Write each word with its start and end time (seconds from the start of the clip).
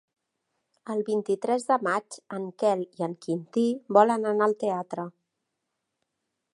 El 0.93 1.03
vint-i-tres 1.09 1.65
de 1.67 1.77
maig 1.87 2.17
en 2.39 2.49
Quel 2.63 2.83
i 2.87 3.07
en 3.09 3.15
Quintí 3.27 3.67
volen 3.99 4.27
anar 4.35 4.49
al 4.49 4.59
teatre. 4.65 5.07